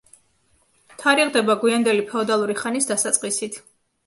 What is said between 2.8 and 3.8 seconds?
დასაწყისით.